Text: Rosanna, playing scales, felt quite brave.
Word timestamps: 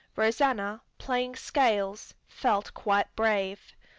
Rosanna, 0.15 0.81
playing 0.97 1.35
scales, 1.35 2.15
felt 2.27 2.73
quite 2.73 3.15
brave. 3.15 3.75